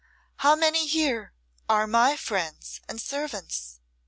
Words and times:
How 0.37 0.55
many 0.55 0.87
here 0.87 1.31
are 1.69 1.85
my 1.85 2.15
friends 2.17 2.81
and 2.89 2.99
servants?" 2.99 3.79